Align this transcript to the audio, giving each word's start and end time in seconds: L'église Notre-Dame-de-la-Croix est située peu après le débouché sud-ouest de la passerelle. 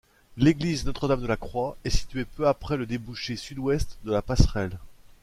L'église 0.35 0.83
Notre-Dame-de-la-Croix 0.83 1.77
est 1.83 1.91
située 1.91 2.25
peu 2.25 2.47
après 2.47 2.75
le 2.75 2.87
débouché 2.87 3.35
sud-ouest 3.35 3.99
de 4.03 4.09
la 4.11 4.23
passerelle. 4.23 4.79